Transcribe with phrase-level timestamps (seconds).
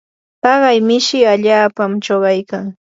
[0.43, 2.65] taqay mishi allaapam chuqaykan.